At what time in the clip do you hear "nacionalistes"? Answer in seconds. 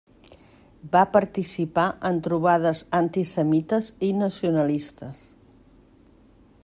4.23-5.23